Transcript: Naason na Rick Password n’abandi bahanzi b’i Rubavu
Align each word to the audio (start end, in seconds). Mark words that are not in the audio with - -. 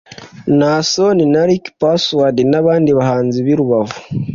Naason 0.59 1.17
na 1.33 1.41
Rick 1.47 1.65
Password 1.81 2.37
n’abandi 2.51 2.89
bahanzi 2.97 3.37
b’i 3.45 3.55
Rubavu 3.59 3.97